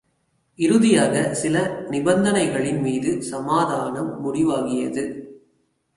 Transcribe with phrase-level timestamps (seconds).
[0.59, 1.85] இறுதியாக, சில
[1.89, 5.03] நிபந்தனைகளின் மீது சமாதானம் முடிவாகியது.